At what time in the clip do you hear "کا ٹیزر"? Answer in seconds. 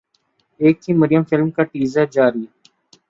1.51-2.05